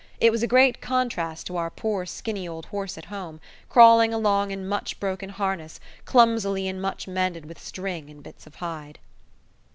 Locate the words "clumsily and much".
6.05-7.07